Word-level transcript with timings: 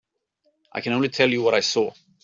I 0.73 0.81
can 0.81 0.93
only 0.93 1.09
tell 1.09 1.29
you 1.29 1.43
what 1.43 1.53
I 1.53 1.59
saw. 1.59 1.91